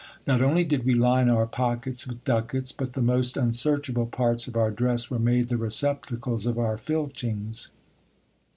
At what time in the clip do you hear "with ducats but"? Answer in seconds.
2.07-2.93